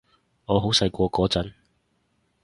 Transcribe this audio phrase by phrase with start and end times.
[0.47, 1.53] 我好細個嗰陣